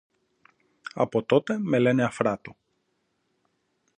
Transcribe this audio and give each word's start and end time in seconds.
Από 0.93 1.23
τότε 1.23 1.57
με 1.59 1.79
λένε 1.79 2.03
Αφράτο 2.03 2.55